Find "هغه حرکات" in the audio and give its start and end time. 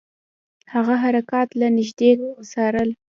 0.73-1.49